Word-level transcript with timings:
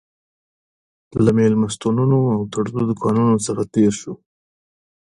له 1.23 1.31
مېلمستونونو 1.37 2.17
او 2.35 2.39
تړلو 2.51 2.81
دوکانونو 2.89 3.35
څخه 3.45 3.63
تېر 3.73 3.91
شوو. 3.99 4.15